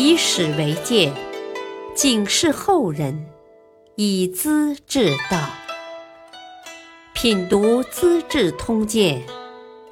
[0.00, 1.12] 以史为鉴，
[1.92, 3.28] 警示后人，
[3.96, 5.50] 以资治道。
[7.12, 9.20] 品读《资治通鉴》，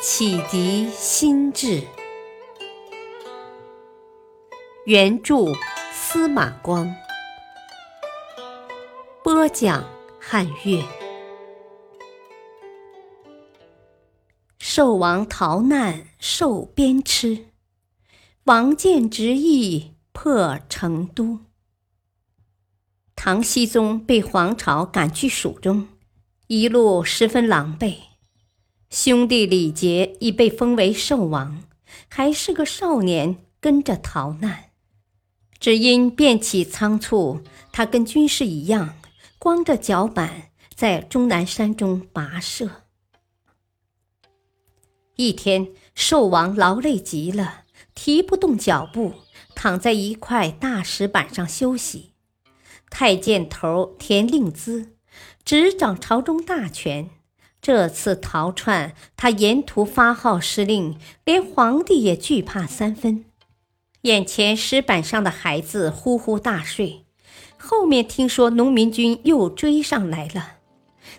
[0.00, 1.84] 启迪心智。
[4.86, 5.52] 原著
[5.92, 6.92] 司马光，
[9.22, 9.88] 播讲
[10.18, 10.82] 汉乐。
[14.58, 17.44] 寿王逃难受鞭笞，
[18.44, 21.40] 王建执意破成都。
[23.14, 25.88] 唐僖宗被黄巢赶去蜀中，
[26.46, 27.96] 一路十分狼狈。
[28.90, 31.64] 兄弟李杰已被封为寿王，
[32.08, 34.70] 还是个少年，跟着逃难。
[35.58, 38.96] 只因变起仓促，他跟军士一样，
[39.38, 42.82] 光着脚板在终南山中跋涉。
[45.14, 49.14] 一天，寿王劳累极了，提不动脚步，
[49.54, 52.12] 躺在一块大石板上休息。
[52.90, 54.88] 太监头田令孜
[55.44, 57.10] 执掌朝中大权，
[57.60, 63.24] 这次逃窜，他沿途发号施令，连皇帝也惧怕三分。
[64.02, 67.04] 眼前石板上的孩子呼呼大睡，
[67.56, 70.54] 后面听说农民军又追上来了。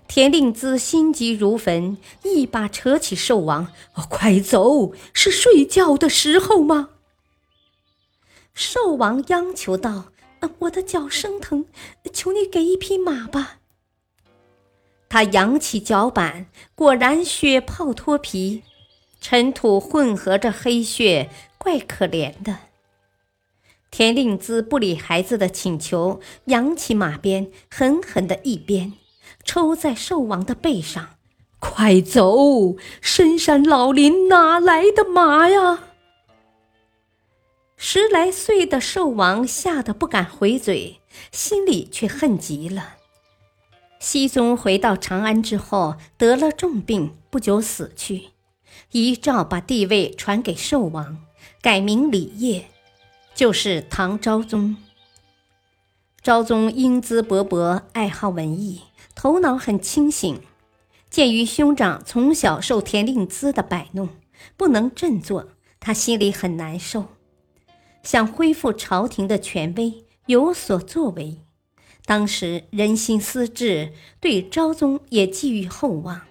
[0.08, 3.70] 田令孜心急如焚，一把扯起寿王
[4.10, 4.94] ：“快走！
[5.14, 6.90] 是睡觉的时候吗？”
[8.54, 10.06] 兽王央求道
[10.60, 11.66] ：“我的脚生疼，
[12.14, 13.60] 求你给一匹马吧。”
[15.10, 18.64] 他扬起脚板，果然血泡脱皮，
[19.22, 22.58] 尘土混合着黑血，怪可怜的。
[23.92, 28.94] 田令孜不理孩子的请求，扬起马鞭，狠狠的一鞭。
[29.44, 31.16] 抽在兽王的背上，
[31.60, 32.76] 快走！
[33.02, 35.93] 深山老林哪来的马呀？
[37.86, 41.02] 十来岁的寿王吓得不敢回嘴，
[41.34, 42.96] 心里却恨极了。
[44.00, 48.30] 熹宗回到长安之后，得了重病，不久死去，
[48.94, 51.26] 遗诏把帝位传给寿王，
[51.62, 52.70] 改名李业，
[53.36, 54.78] 就是唐昭宗。
[56.22, 58.84] 昭宗英姿勃勃，爱好文艺。
[59.14, 60.42] 头脑很清醒，
[61.10, 64.08] 鉴于兄长从小受田令孜的摆弄，
[64.56, 65.50] 不能振作，
[65.82, 67.08] 他心里很难受，
[68.04, 71.40] 想恢复朝廷的权威，有所作为。
[72.06, 76.22] 当时人心思治，对昭宗也寄予厚望。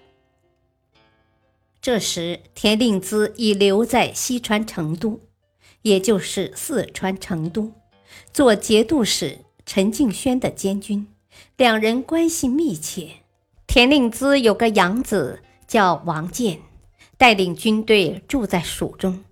[1.81, 5.19] 这时田令孜已留在西川成都，
[5.81, 7.73] 也就是四川成都，
[8.31, 11.07] 做节度使陈敬轩的监军。
[11.57, 13.23] 两人关系密切。
[13.65, 16.59] 田令孜有个养子叫王建，
[17.17, 19.25] 带领军队住在蜀中。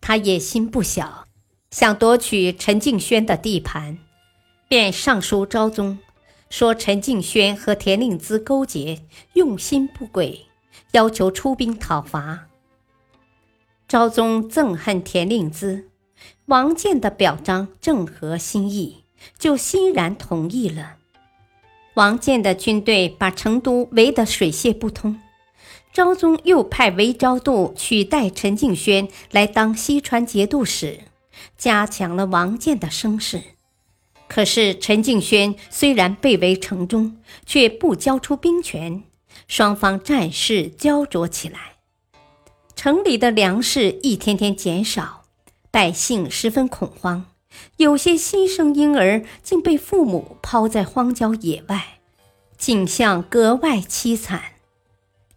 [0.00, 1.28] 他野心不小，
[1.74, 3.98] 想夺取陈敬轩的地盘，
[4.68, 5.98] 便上书昭宗，
[6.48, 9.02] 说陈敬轩和田令孜勾结，
[9.32, 10.46] 用心不轨，
[10.92, 12.46] 要求出兵讨伐。
[13.88, 15.86] 昭宗憎恨田令孜，
[16.44, 19.02] 王建的表彰正合心意，
[19.36, 20.98] 就欣然同意了。
[21.94, 25.20] 王建的军队把成都围得水泄不通，
[25.92, 31.00] 昭宗又派韦昭度取代陈敬轩来当西川节度使，
[31.64, 33.42] 加强了王建的声势。
[34.28, 37.16] 可是陈敬轩虽然被围城中，
[37.46, 39.02] 却不交出兵权，
[39.48, 41.76] 双方战事焦灼起来。
[42.76, 45.22] 城里的粮食一天天减少，
[45.70, 47.24] 百姓十分恐慌。
[47.78, 52.00] 有些新生婴儿竟被父母抛在荒郊野外，
[52.58, 54.42] 景象格外凄惨。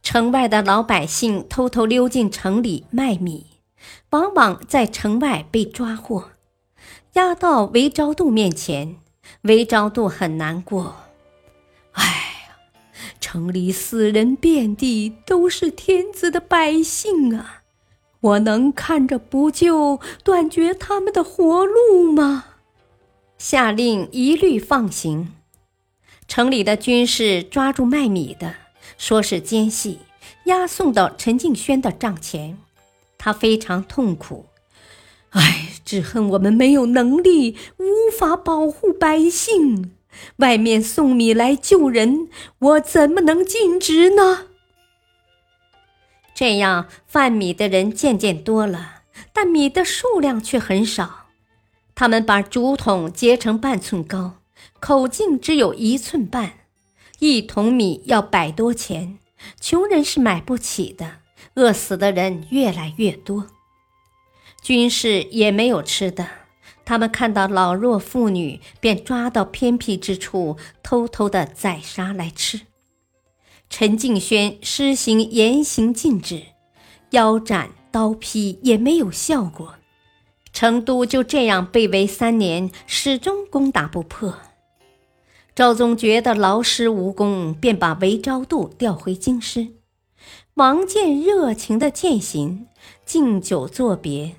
[0.04, 3.46] 城外的老百姓偷偷溜进城里卖米，
[4.12, 6.32] 往往在城外被抓获，
[7.14, 8.98] 押到韦昭度面前。
[9.42, 10.96] 韦昭度很难过
[11.94, 12.58] ：“哎呀，
[13.20, 17.64] 城里死人遍地，都是天子的百姓啊！”
[18.20, 22.46] 我能看着不救，断绝他们的活路吗？
[23.38, 25.34] 下令一律放行。
[26.28, 28.56] 城里的军士抓住卖米的，
[28.98, 30.00] 说是奸细，
[30.46, 32.58] 押送到陈敬轩的帐前。
[33.18, 34.46] 他非常痛苦，
[35.32, 39.94] 唉，只恨我们没有能力，无法保护百姓。
[40.38, 42.28] 外面送米来救人，
[42.60, 44.48] 我怎么能尽职呢？
[46.34, 49.04] 这样贩米的人渐渐多了，
[49.34, 51.26] 但米的数量却很少。
[51.94, 54.36] 他们把竹筒截成半寸高，
[54.80, 56.60] 口径只有一寸半，
[57.20, 59.18] 一桶米要百多钱，
[59.60, 61.18] 穷人是买不起的。
[61.56, 63.48] 饿死的人越来越多，
[64.62, 66.28] 军士也没有吃的，
[66.86, 72.62] 他们看到老弱妇女，便抓到偏僻之处，偷偷的宰杀来吃。
[73.70, 76.44] 陈敬轩施行严刑禁止，
[77.10, 79.76] 腰斩、刀劈也没有效果，
[80.54, 84.38] 成都就这样被围三年，始终攻打不破。
[85.54, 89.77] 赵宗觉得劳师无功，便把韦昭度调回京师。
[90.58, 92.66] 王建热情的饯行，
[93.06, 94.38] 敬酒作别。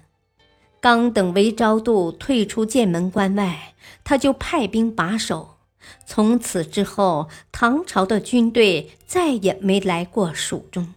[0.81, 5.59] 刚等韦昭度退出剑门关外，他就派兵把守。
[6.05, 10.93] 从此之后，唐朝的军队再也没来过蜀中。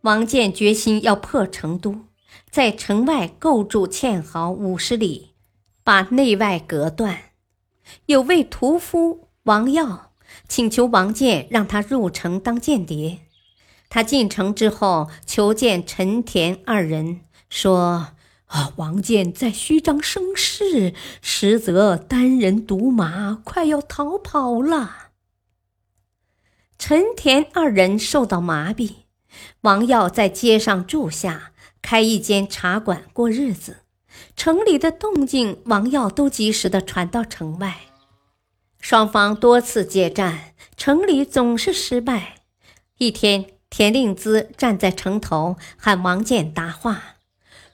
[0.00, 2.06] 王建决心要破成都，
[2.50, 5.32] 在城外构筑堑壕五十里，
[5.84, 7.18] 把内外隔断。
[8.06, 10.12] 有位屠夫王耀
[10.48, 13.18] 请求王建让他入城当间谍。
[13.94, 18.14] 他进城之后，求见陈田二人，说。
[18.46, 18.70] 啊！
[18.76, 20.92] 王建在虚张声势，
[21.22, 25.08] 实则单人独马，快要逃跑了。
[26.78, 28.96] 陈田二人受到麻痹，
[29.62, 33.78] 王耀在街上住下，开一间茶馆过日子。
[34.36, 37.80] 城里的动静，王耀都及时的传到城外。
[38.78, 42.42] 双方多次接战，城里总是失败。
[42.98, 47.16] 一天，田令孜站在城头，喊王建答话。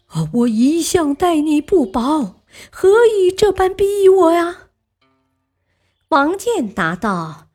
[0.06, 0.30] 啊！
[0.32, 2.36] 我一向待你不薄，
[2.70, 4.68] 何以这般逼我呀？
[6.10, 7.48] 王建答道：“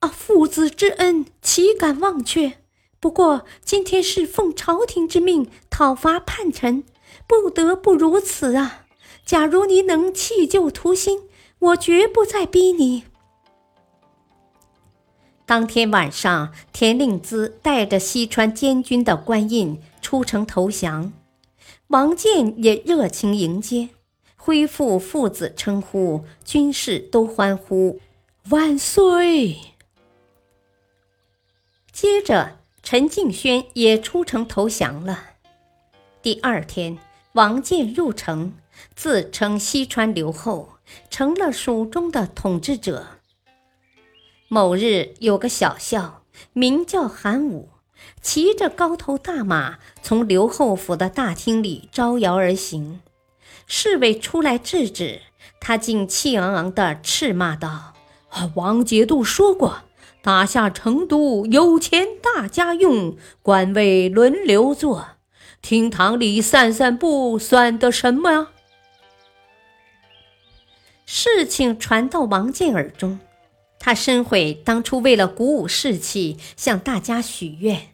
[0.00, 2.54] 啊，父子之恩，岂敢忘却？
[2.98, 6.82] 不过今天是奉朝廷之命讨伐叛臣，
[7.28, 8.86] 不得不如此啊！
[9.24, 11.28] 假如你能弃旧图新，
[11.60, 13.04] 我绝不再逼你。”
[15.46, 21.12] 当天晚上，田令孜带着西川监军的官印出城投降。
[21.88, 23.90] 王建也热情迎接，
[24.36, 28.00] 恢复父子称呼，军士都欢呼
[28.48, 29.58] 万岁。
[31.92, 35.24] 接着，陈敬轩也出城投降了。
[36.22, 36.98] 第二天，
[37.32, 38.54] 王建入城，
[38.96, 40.70] 自称西川留后，
[41.10, 43.06] 成了蜀中的统治者。
[44.48, 47.70] 某日，有个小校名叫韩武。
[48.20, 53.00] 骑着高头大马，从刘后府的大厅里招摇而行。
[53.66, 55.20] 侍卫出来制止，
[55.60, 57.94] 他竟气昂昂地斥骂道
[58.56, 59.82] ：“王节度说过，
[60.22, 65.06] 打下成都有钱大家用，官位轮流坐，
[65.62, 68.48] 厅堂里散散步算得什么呀？”
[71.06, 73.18] 事情传到王建耳中，
[73.84, 77.88] 他深悔当初为了鼓舞士气，向大家许愿。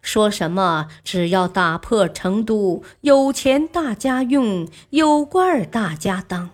[0.00, 0.88] 说什么？
[1.04, 6.48] 只要打破成都，有钱大家用，有官儿大家当。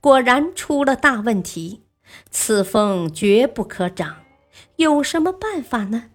[0.00, 1.82] 果然出了大问题，
[2.28, 4.16] 此风绝不可长。
[4.74, 6.06] 有什么办法呢？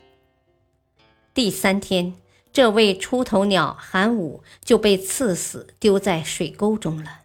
[1.33, 2.15] 第三天，
[2.51, 7.21] 这位出头鸟韩武就被刺死，丢在水沟中了。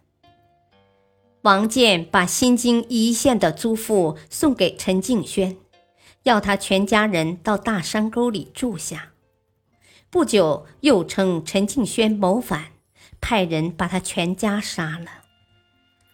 [1.43, 5.57] 王建把新京一线的租妇送给陈敬轩，
[6.23, 9.11] 要他全家人到大山沟里住下。
[10.09, 12.67] 不久，又称陈敬轩谋反，
[13.19, 15.23] 派人把他全家杀了。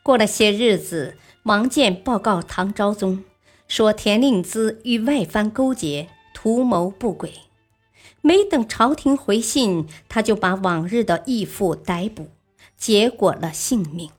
[0.01, 3.23] 过了些日子，王建报告唐昭宗，
[3.67, 7.31] 说田令孜与外藩勾结，图谋不轨。
[8.21, 12.29] 没等朝廷回信，他就把往日的义父逮捕，
[12.75, 14.09] 结果了性命。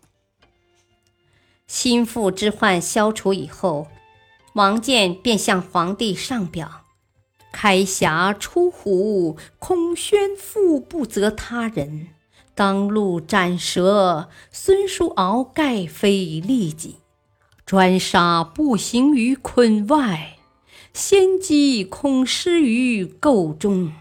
[1.71, 3.87] 心腹之患消除以后，
[4.55, 6.69] 王建便向皇帝上表。
[7.53, 12.09] 开匣出虎，孔宣父不责他人；
[12.57, 16.97] 当路斩蛇，孙叔敖盖非利己。
[17.65, 20.39] 专杀不行于坤外，
[20.93, 23.93] 先机恐失于构中。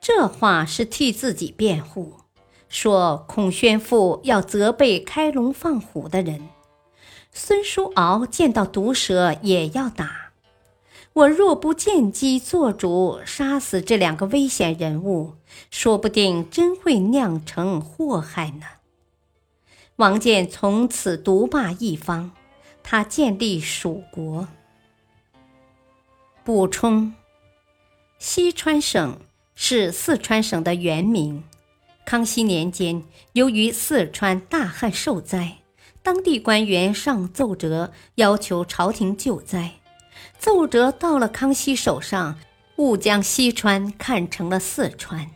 [0.00, 2.20] 这话是替自己辩护，
[2.68, 6.48] 说孔宣父要责备开龙放虎的人，
[7.32, 10.32] 孙叔敖见到毒蛇也要打。
[11.12, 15.36] 我若不见机做主，杀死这两个危险人物，
[15.70, 18.66] 说不定真会酿成祸害呢。
[19.96, 22.32] 王建从此独霸一方，
[22.82, 24.46] 他建立蜀国。
[26.44, 27.14] 补充：
[28.18, 29.18] 西川省
[29.54, 31.42] 是四川省的原名。
[32.06, 35.58] 康熙年间，由于四川大旱受灾，
[36.04, 39.80] 当地官员上奏折要求朝廷救灾。
[40.38, 42.38] 奏折到了康熙手上，
[42.76, 45.32] 误将西川看成了四川。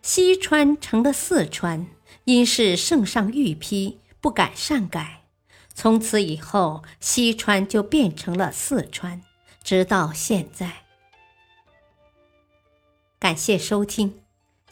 [0.00, 1.86] 西川成了四川，
[2.24, 5.24] 因是圣上御批，不敢擅改。
[5.74, 9.20] 从此以后，西川就变成了四川，
[9.62, 10.84] 直到现在。
[13.18, 14.20] 感谢收听，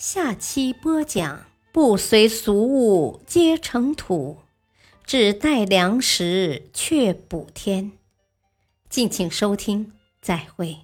[0.06, 4.37] 下期播讲：不随俗物皆成土，
[5.06, 7.92] 只待粮食却补天。
[8.90, 10.80] 敬请收听，再会。